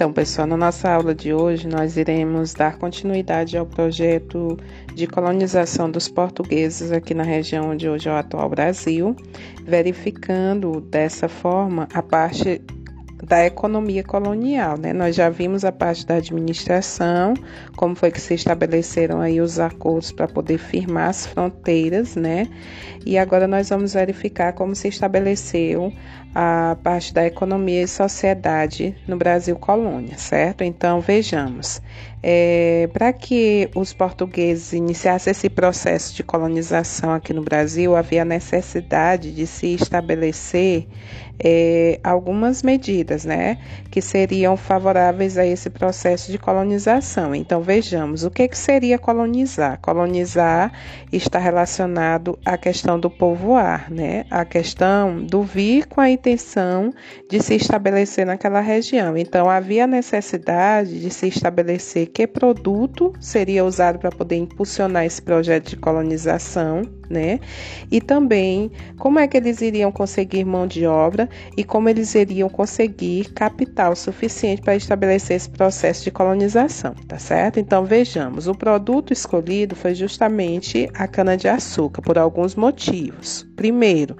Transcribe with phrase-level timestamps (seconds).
[0.00, 4.56] Então, pessoal, na nossa aula de hoje nós iremos dar continuidade ao projeto
[4.94, 9.14] de colonização dos portugueses aqui na região onde hoje é o atual Brasil,
[9.62, 12.62] verificando dessa forma a parte
[13.22, 14.92] da economia colonial, né?
[14.92, 17.34] Nós já vimos a parte da administração,
[17.76, 22.48] como foi que se estabeleceram aí os acordos para poder firmar as fronteiras, né?
[23.04, 25.92] E agora nós vamos verificar como se estabeleceu
[26.34, 30.62] a parte da economia e sociedade no Brasil colônia, certo?
[30.62, 31.82] Então vejamos.
[32.22, 39.32] É, Para que os portugueses iniciassem esse processo de colonização aqui no Brasil, havia necessidade
[39.32, 40.86] de se estabelecer
[41.42, 43.58] é, algumas medidas, né,
[43.90, 47.34] que seriam favoráveis a esse processo de colonização.
[47.34, 49.78] Então vejamos o que, que seria colonizar.
[49.80, 50.72] Colonizar
[51.10, 56.92] está relacionado à questão do povoar, né, a questão do vir com a intenção
[57.28, 59.16] de se estabelecer naquela região.
[59.16, 65.70] Então havia necessidade de se estabelecer que produto seria usado para poder impulsionar esse projeto
[65.70, 67.40] de colonização, né?
[67.90, 72.48] E também como é que eles iriam conseguir mão de obra e como eles iriam
[72.48, 77.58] conseguir capital suficiente para estabelecer esse processo de colonização, tá certo?
[77.58, 83.44] Então vejamos, o produto escolhido foi justamente a cana-de-açúcar por alguns motivos.
[83.56, 84.16] Primeiro,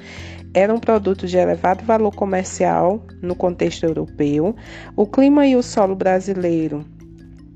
[0.53, 4.57] era um produto de elevado valor comercial no contexto europeu.
[4.97, 6.85] O clima e o solo brasileiro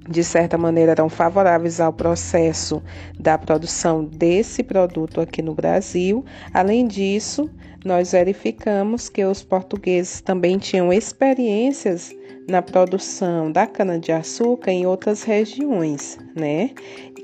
[0.09, 2.83] de certa maneira, eram favoráveis ao processo
[3.19, 6.25] da produção desse produto aqui no Brasil.
[6.53, 7.49] Além disso,
[7.85, 12.15] nós verificamos que os portugueses também tinham experiências
[12.49, 16.71] na produção da cana-de-açúcar em outras regiões, né?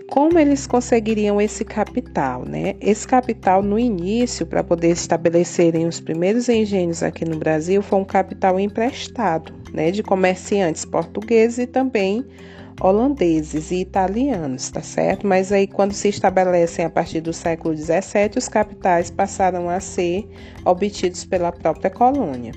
[0.08, 2.74] Como eles conseguiriam esse capital, né?
[2.80, 8.04] Esse capital no início, para poder estabelecerem os primeiros engenhos aqui no Brasil, foi um
[8.04, 9.90] capital emprestado, né?
[9.90, 12.24] De comerciantes portugueses e também
[12.80, 15.26] holandeses e italianos, tá certo?
[15.26, 20.28] Mas aí, quando se estabelecem a partir do século XVII, os capitais passaram a ser
[20.64, 22.52] obtidos pela própria colônia.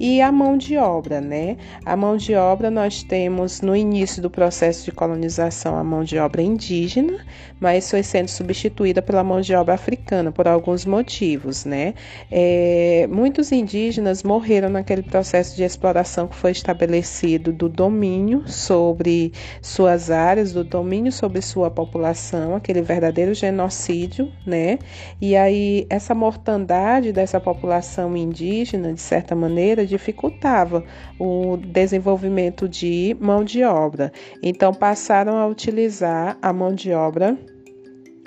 [0.00, 1.56] E a mão de obra, né?
[1.84, 6.18] A mão de obra nós temos no início do processo de colonização a mão de
[6.18, 7.24] obra indígena,
[7.60, 11.94] mas foi sendo substituída pela mão de obra africana por alguns motivos, né?
[12.30, 19.32] É, muitos indígenas morreram naquele processo de exploração que foi estabelecido do domínio sobre
[19.66, 24.78] suas áreas, do domínio sobre sua população, aquele verdadeiro genocídio, né?
[25.20, 30.84] E aí essa mortandade dessa população indígena, de certa maneira, dificultava
[31.18, 34.12] o desenvolvimento de mão de obra.
[34.40, 37.36] Então passaram a utilizar a mão de obra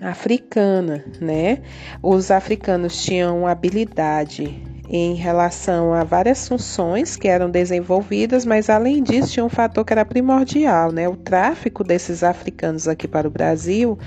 [0.01, 1.59] africana, né?
[2.03, 9.33] Os africanos tinham habilidade em relação a várias funções que eram desenvolvidas, mas além disso
[9.33, 11.07] tinha um fator que era primordial, né?
[11.07, 13.99] O tráfico desses africanos aqui para o Brasil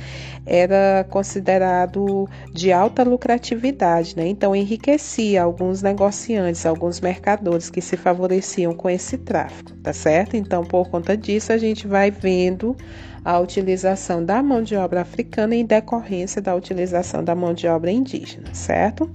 [0.44, 4.26] era considerado de alta lucratividade, né?
[4.26, 10.36] Então enriquecia alguns negociantes, alguns mercadores que se favoreciam com esse tráfico, tá certo?
[10.36, 12.76] Então por conta disso a gente vai vendo
[13.24, 17.90] a utilização da mão de obra africana em decorrência da utilização da mão de obra
[17.90, 19.08] indígena, certo?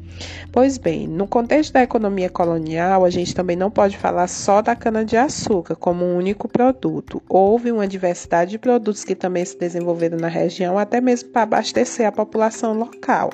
[0.51, 4.75] Pois bem, no contexto da economia colonial, a gente também não pode falar só da
[4.75, 7.21] cana-de-açúcar como um único produto.
[7.27, 12.07] Houve uma diversidade de produtos que também se desenvolveram na região, até mesmo para abastecer
[12.07, 13.29] a população local.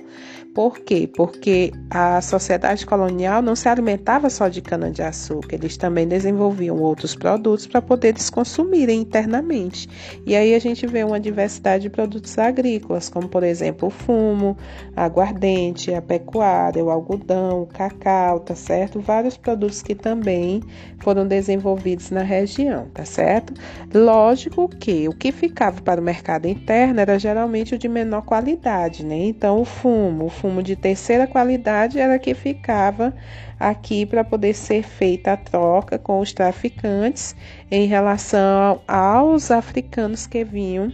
[0.53, 1.09] Por quê?
[1.13, 7.65] Porque a sociedade colonial não se alimentava só de cana-de-açúcar, eles também desenvolviam outros produtos
[7.65, 9.89] para poder eles consumirem internamente.
[10.25, 14.55] E aí a gente vê uma diversidade de produtos agrícolas, como por exemplo o fumo,
[14.95, 18.99] a aguardente, a pecuária, o algodão, o cacau, tá certo?
[18.99, 20.61] Vários produtos que também
[20.99, 23.53] foram desenvolvidos na região, tá certo?
[23.93, 29.03] Lógico que o que ficava para o mercado interno era geralmente o de menor qualidade,
[29.03, 29.17] né?
[29.17, 33.13] Então o fumo, o fumo de terceira qualidade era que ficava
[33.57, 37.33] aqui para poder ser feita a troca com os traficantes
[37.71, 40.91] em relação aos africanos que vinham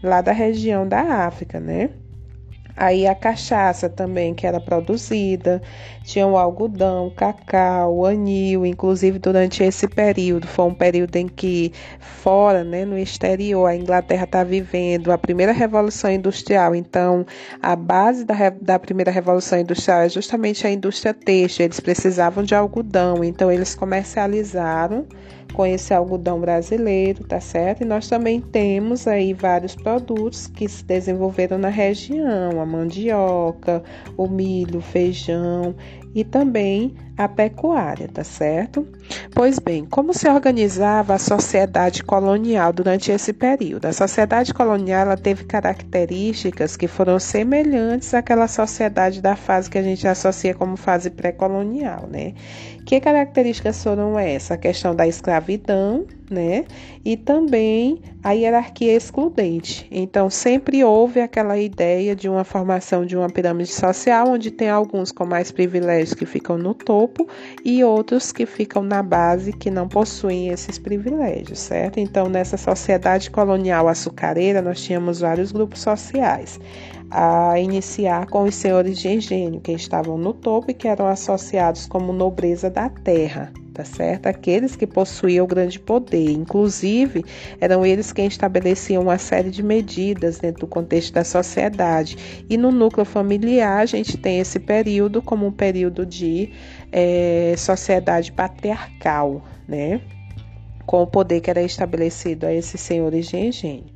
[0.00, 1.90] lá da região da África, né?
[2.76, 5.62] Aí a cachaça também que era produzida,
[6.02, 12.64] tinha o algodão, cacau, anil, inclusive durante esse período, foi um período em que fora,
[12.64, 17.24] né, no exterior, a Inglaterra está vivendo a primeira revolução industrial, então
[17.62, 22.56] a base da, da primeira revolução industrial é justamente a indústria têxtil, eles precisavam de
[22.56, 25.06] algodão, então eles comercializaram
[25.54, 27.82] com esse algodão brasileiro, tá certo?
[27.82, 33.82] E nós também temos aí vários produtos que se desenvolveram na região, a mandioca,
[34.16, 35.74] o milho, o feijão
[36.14, 38.86] e também a pecuária, tá certo?
[39.34, 43.86] Pois bem, como se organizava a sociedade colonial durante esse período?
[43.86, 50.06] A sociedade colonial teve características que foram semelhantes àquela sociedade da fase que a gente
[50.06, 52.34] associa como fase pré-colonial, né?
[52.86, 54.52] Que características foram essas?
[54.52, 55.06] A questão da
[55.44, 56.64] escravidão, né?
[57.04, 59.86] E também a hierarquia excludente.
[59.90, 65.12] Então, sempre houve aquela ideia de uma formação de uma pirâmide social, onde tem alguns
[65.12, 67.28] com mais privilégios que ficam no topo
[67.64, 72.00] e outros que ficam na base que não possuem esses privilégios, certo?
[72.00, 76.58] Então, nessa sociedade colonial açucareira, nós tínhamos vários grupos sociais
[77.10, 81.86] a iniciar com os senhores de engenho, que estavam no topo e que eram associados
[81.86, 84.28] como nobreza da terra, tá certo?
[84.28, 87.24] Aqueles que possuíam grande poder, inclusive
[87.60, 92.44] eram eles quem estabeleciam uma série de medidas dentro do contexto da sociedade.
[92.48, 96.50] E no núcleo familiar, a gente tem esse período como um período de
[96.92, 100.00] é, sociedade patriarcal, né?
[100.86, 103.93] Com o poder que era estabelecido a esses senhores de engenho.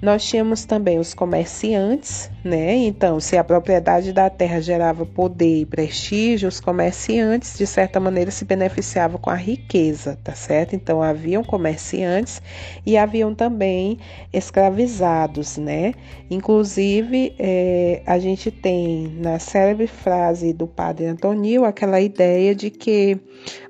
[0.00, 2.74] Nós tínhamos também os comerciantes, né?
[2.74, 8.30] Então, se a propriedade da terra gerava poder e prestígio, os comerciantes, de certa maneira,
[8.30, 10.74] se beneficiavam com a riqueza, tá certo?
[10.74, 12.40] Então, haviam comerciantes
[12.86, 13.98] e haviam também
[14.32, 15.92] escravizados, né?
[16.30, 23.18] Inclusive, é, a gente tem na célebre frase do padre Antonio aquela ideia de que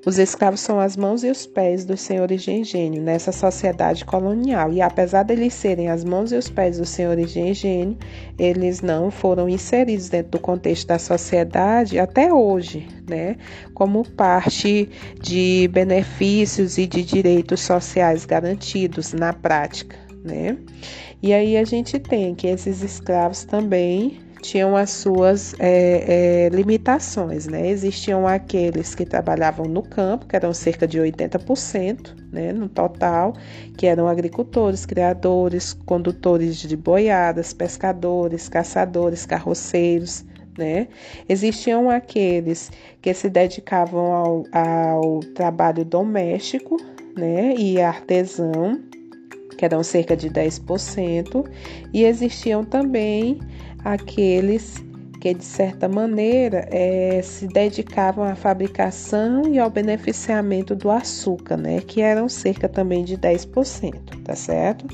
[0.05, 4.71] os escravos são as mãos e os pés dos senhores de engenho nessa sociedade colonial.
[4.71, 7.97] E apesar deles serem as mãos e os pés dos senhores de engenho,
[8.37, 13.37] eles não foram inseridos dentro do contexto da sociedade até hoje, né?
[13.73, 14.89] Como parte
[15.21, 20.57] de benefícios e de direitos sociais garantidos na prática, né?
[21.21, 27.47] E aí a gente tem que esses escravos também tinham as suas é, é, limitações,
[27.47, 27.69] né?
[27.69, 33.33] Existiam aqueles que trabalhavam no campo, que eram cerca de 80%, né, no total,
[33.77, 40.25] que eram agricultores, criadores, condutores de boiadas, pescadores, caçadores, carroceiros,
[40.57, 40.87] né?
[41.29, 42.71] Existiam aqueles
[43.01, 46.77] que se dedicavam ao, ao trabalho doméstico,
[47.15, 48.79] né, e artesão,
[49.57, 51.45] que eram cerca de 10%,
[51.93, 53.39] e existiam também
[53.83, 54.83] aqueles
[55.21, 61.79] que, de certa maneira, é, se dedicavam à fabricação e ao beneficiamento do açúcar, né,
[61.79, 64.87] que eram cerca também de 10%, tá certo?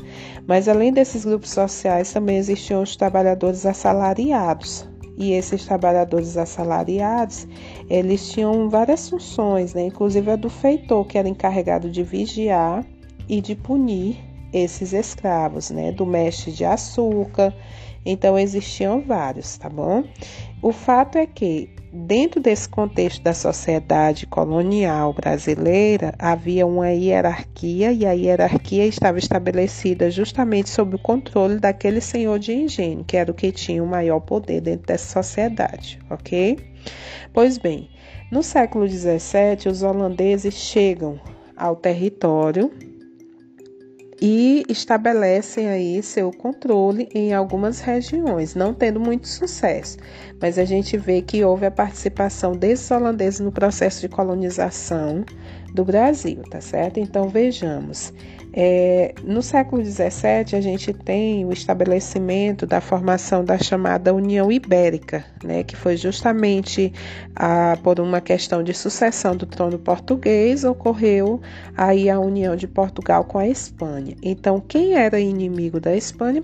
[0.45, 4.85] Mas além desses grupos sociais, também existiam os trabalhadores assalariados.
[5.17, 7.47] E esses trabalhadores assalariados,
[7.89, 9.85] eles tinham várias funções, né?
[9.85, 12.85] inclusive a do feitor, que era encarregado de vigiar
[13.27, 14.17] e de punir
[14.53, 15.91] esses escravos, né?
[15.91, 17.51] do mestre de açúcar,
[18.09, 20.03] então existiam vários, tá bom?
[20.61, 28.05] O fato é que dentro desse contexto da sociedade colonial brasileira havia uma hierarquia e
[28.05, 33.33] a hierarquia estava estabelecida justamente sob o controle daquele senhor de engenho, que era o
[33.33, 36.57] que tinha o maior poder dentro dessa sociedade, ok?
[37.33, 37.89] Pois bem,
[38.31, 41.19] no século XVII os holandeses chegam
[41.57, 42.71] ao território
[44.21, 49.97] e estabelecem aí seu controle em algumas regiões, não tendo muito sucesso.
[50.41, 55.23] Mas a gente vê que houve a participação desses holandeses no processo de colonização
[55.73, 56.99] do Brasil, tá certo?
[56.99, 58.13] Então vejamos.
[58.59, 65.23] É, no século XVII, a gente tem o estabelecimento da formação da chamada União Ibérica,
[65.43, 66.91] né, que foi justamente
[67.35, 71.39] a, por uma questão de sucessão do trono português, ocorreu
[71.77, 74.15] aí a união de Portugal com a Espanha.
[74.23, 76.41] Então, quem era inimigo da Espanha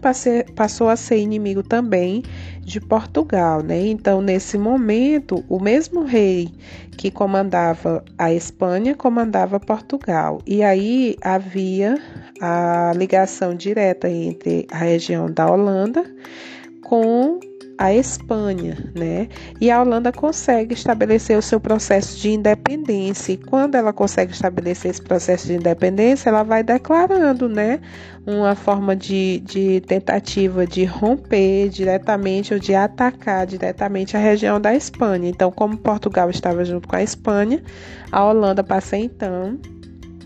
[0.55, 2.21] passou a ser inimigo também
[2.63, 3.87] de Portugal, né?
[3.87, 6.49] Então, nesse momento, o mesmo rei
[6.97, 10.41] que comandava a Espanha comandava Portugal.
[10.45, 12.01] E aí havia
[12.41, 16.03] a ligação direta entre a região da Holanda
[16.81, 17.39] com
[17.77, 19.27] a Espanha, né?
[19.59, 23.33] E a Holanda consegue estabelecer o seu processo de independência.
[23.33, 27.79] E quando ela consegue estabelecer esse processo de independência, ela vai declarando, né?
[28.25, 34.73] Uma forma de, de tentativa de romper diretamente ou de atacar diretamente a região da
[34.73, 35.29] Espanha.
[35.29, 37.61] Então, como Portugal estava junto com a Espanha,
[38.11, 39.59] a Holanda passa então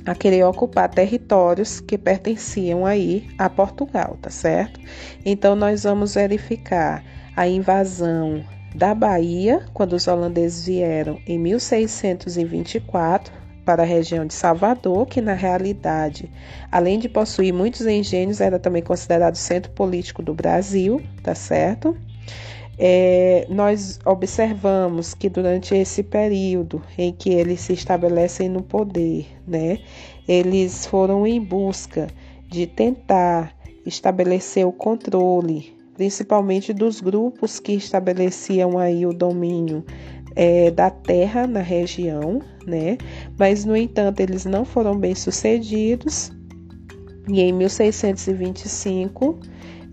[0.06, 4.80] a querer ocupar territórios que pertenciam aí a Portugal, tá certo?
[5.25, 7.04] Então nós vamos verificar
[7.38, 8.44] a invasão
[8.75, 13.32] da Bahia, quando os holandeses vieram em 1624
[13.63, 16.29] para a região de Salvador, que na realidade,
[16.70, 21.96] além de possuir muitos engenhos, era também considerado centro político do Brasil, tá certo?
[22.77, 29.79] é, nós observamos que durante esse período em que eles se estabelecem no poder, né,
[30.27, 32.08] eles foram em busca
[32.48, 33.51] de tentar
[33.86, 39.84] estabelecer o controle, principalmente dos grupos que estabeleciam aí o domínio
[40.36, 43.00] é, da terra na região, né?
[43.38, 46.32] Mas no entanto eles não foram bem sucedidos
[47.27, 49.39] e em 1625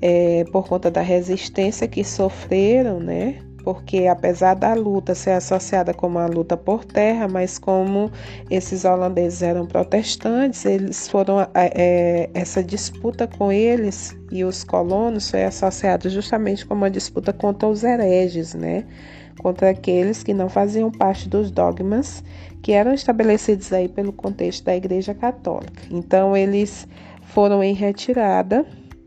[0.02, 3.38] é, por conta da resistência que sofreram, né?
[3.64, 8.10] Porque apesar da luta ser associada como uma luta por terra, mas como
[8.50, 15.30] esses holandeses eram protestantes, eles foram é, é, essa disputa com eles e os colonos
[15.30, 18.84] foi associada justamente como uma disputa contra os hereges, né?
[19.38, 22.22] Contra aqueles que não faziam parte dos dogmas
[22.62, 25.82] que eram estabelecidos aí pelo contexto da Igreja Católica.
[25.90, 26.86] Então eles
[27.22, 28.64] foram em retirada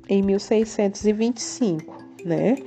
[0.09, 1.97] em 1625,
[2.27, 2.57] né?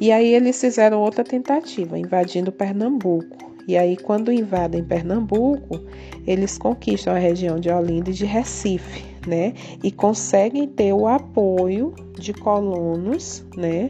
[0.00, 3.50] E aí eles fizeram outra tentativa, invadindo Pernambuco.
[3.68, 5.80] E aí, quando invadem Pernambuco,
[6.26, 9.52] eles conquistam a região de Olinda e de Recife, né?
[9.82, 13.88] E conseguem ter o apoio de colonos, né?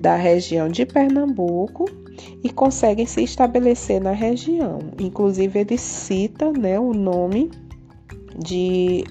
[0.00, 1.86] Da região de Pernambuco
[2.42, 4.80] e conseguem se estabelecer na região.
[5.00, 6.78] Inclusive, ele cita, né?
[6.78, 7.50] O nome
[8.38, 9.04] de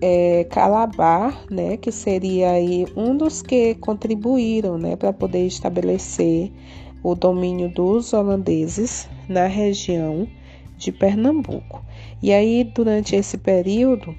[0.00, 6.50] é, Calabar, né, que seria aí um dos que contribuíram, né, para poder estabelecer
[7.02, 10.26] o domínio dos holandeses na região
[10.76, 11.84] de Pernambuco.
[12.22, 14.14] E aí, durante esse período,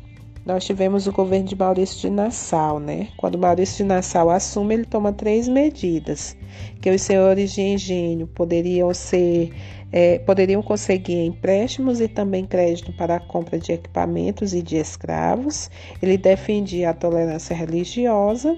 [0.46, 3.10] nós tivemos o governo de Maurício de Nassau, né?
[3.18, 6.36] Quando Maurício de Nassau assume, ele toma três medidas,
[6.82, 9.52] que os senhores de engenho poderiam ser
[9.92, 15.70] é, poderiam conseguir empréstimos e também crédito para a compra de equipamentos e de escravos.
[16.02, 18.58] Ele defendia a tolerância religiosa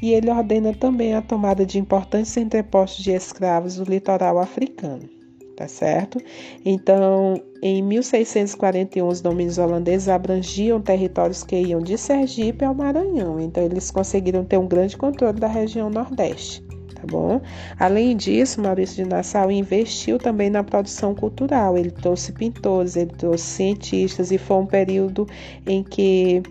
[0.00, 5.08] e ele ordena também a tomada de importantes entrepostos de escravos do litoral africano.
[5.56, 6.18] Tá certo?
[6.64, 13.38] Então, em 1641, os domínios holandeses abrangiam territórios que iam de Sergipe ao Maranhão.
[13.38, 16.64] Então, eles conseguiram ter um grande controle da região Nordeste
[17.00, 17.40] tá bom?
[17.78, 21.76] Além disso, Maurício de Nassau investiu também na produção cultural.
[21.76, 25.26] Ele trouxe pintores, ele trouxe cientistas e foi um período
[25.66, 26.42] em que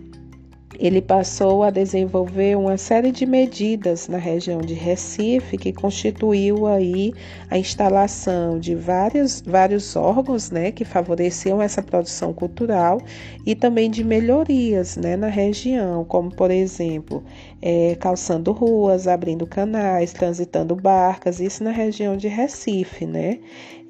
[0.78, 7.14] ele passou a desenvolver uma série de medidas na região de Recife que constituiu aí
[7.50, 13.02] a instalação de vários, vários órgãos né, que favoreciam essa produção cultural
[13.46, 17.24] e também de melhorias né, na região, como por exemplo
[17.62, 23.40] é, calçando ruas, abrindo canais, transitando barcas, isso na região de Recife, né?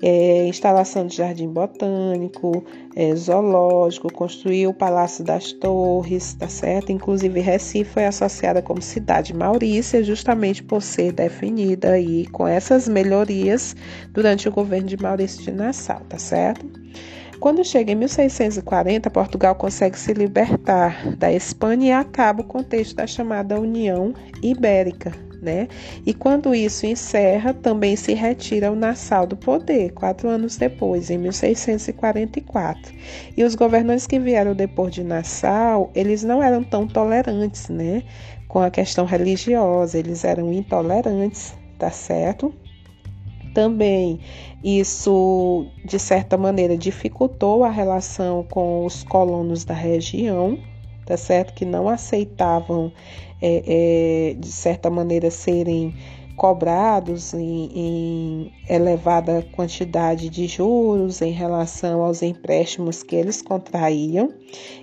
[0.01, 2.63] É, instalação de jardim botânico,
[2.95, 6.91] é, zoológico, construiu o Palácio das Torres, tá certo?
[6.91, 13.75] Inclusive Recife foi associada como cidade maurícia, justamente por ser definida aí com essas melhorias
[14.11, 16.65] durante o governo de Maurício de Nassau, tá certo?
[17.39, 23.07] Quando chega em 1640, Portugal consegue se libertar da Espanha e acaba o contexto da
[23.07, 24.13] chamada União
[24.43, 25.28] Ibérica.
[25.41, 25.69] Né?
[26.05, 31.17] E quando isso encerra, também se retira o Nassau do poder, quatro anos depois, em
[31.17, 32.93] 1644.
[33.37, 38.03] E os governantes que vieram depois de Nassau, eles não eram tão tolerantes, né?
[38.49, 42.53] Com a questão religiosa, eles eram intolerantes, tá certo?
[43.53, 44.19] Também
[44.63, 50.59] isso, de certa maneira, dificultou a relação com os colonos da região,
[51.09, 51.55] tá certo?
[51.55, 52.93] Que não aceitavam,
[53.41, 55.95] é, é, de certa maneira, serem
[56.35, 64.31] cobrados em, em, elevada quantidade de juros em relação aos empréstimos que eles contraíam.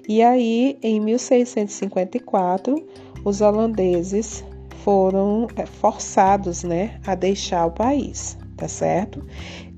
[0.09, 2.85] E aí, em 1654,
[3.25, 4.45] os holandeses
[4.83, 9.25] foram é, forçados né, a deixar o país tá certo?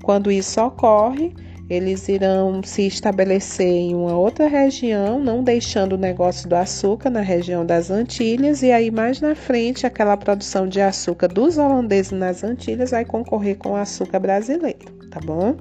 [0.03, 1.33] Quando isso ocorre,
[1.69, 7.21] eles irão se estabelecer em uma outra região, não deixando o negócio do açúcar na
[7.21, 12.43] região das Antilhas, e aí mais na frente aquela produção de açúcar dos holandeses nas
[12.43, 15.55] Antilhas vai concorrer com o açúcar brasileiro, tá bom?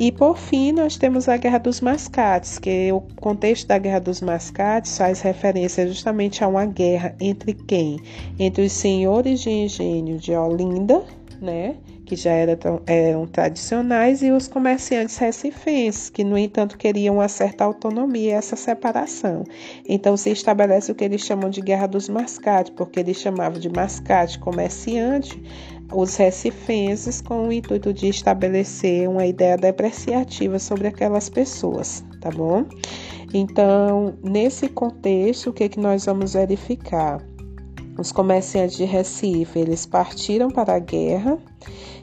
[0.00, 4.22] E por fim, nós temos a Guerra dos Mascates, que o contexto da Guerra dos
[4.22, 8.00] Mascates faz referência justamente a uma guerra entre quem?
[8.38, 11.04] Entre os senhores de engenho de Olinda,
[11.38, 11.76] né?
[12.06, 17.62] que já eram, eram tradicionais, e os comerciantes recifenses, que, no entanto, queriam uma certa
[17.62, 19.44] autonomia, essa separação.
[19.86, 23.68] Então, se estabelece o que eles chamam de Guerra dos Mascates, porque eles chamavam de
[23.68, 25.40] mascate comerciante
[25.92, 32.64] os recifenses com o intuito de estabelecer uma ideia depreciativa sobre aquelas pessoas, tá bom?
[33.32, 37.24] Então, nesse contexto, o que, que nós vamos verificar?
[37.98, 41.38] Os comerciantes de Recife, eles partiram para a guerra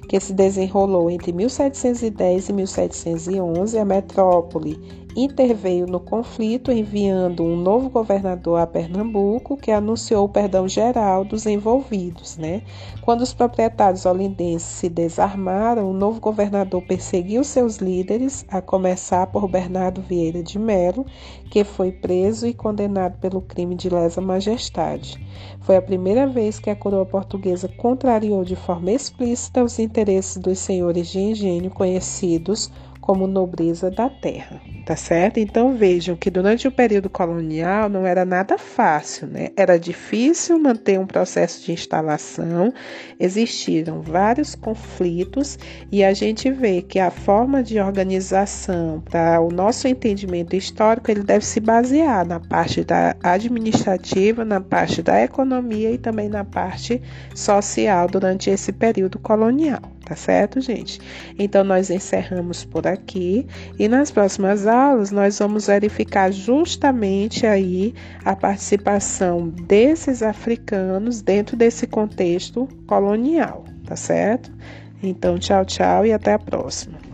[0.08, 4.80] que se desenrolou entre 1710 e 1711, a metrópole
[5.18, 11.48] interveio no conflito, enviando um novo governador a Pernambuco, que anunciou o perdão geral dos
[11.48, 12.38] envolvidos.
[12.38, 12.62] Né?
[13.02, 19.48] Quando os proprietários olindenses se desarmaram, o novo governador perseguiu seus líderes, a começar por
[19.48, 21.04] Bernardo Vieira de Melo,
[21.50, 25.20] que foi preso e condenado pelo crime de lesa majestade.
[25.62, 30.60] Foi a primeira vez que a coroa portuguesa contrariou de forma explícita os interesses dos
[30.60, 32.72] senhores de engenho conhecidos
[33.08, 35.40] como nobreza da terra, tá certo?
[35.40, 39.48] Então vejam que durante o período colonial não era nada fácil, né?
[39.56, 42.74] Era difícil manter um processo de instalação,
[43.18, 45.58] existiram vários conflitos
[45.90, 51.24] e a gente vê que a forma de organização para o nosso entendimento histórico ele
[51.24, 57.02] deve se basear na parte da administrativa, na parte da economia e também na parte
[57.34, 59.97] social durante esse período colonial.
[60.08, 61.02] Tá certo, gente?
[61.38, 63.46] Então, nós encerramos por aqui
[63.78, 71.86] e nas próximas aulas nós vamos verificar justamente aí a participação desses africanos dentro desse
[71.86, 74.50] contexto colonial, tá certo?
[75.04, 77.07] Então, tchau, tchau e até a próxima.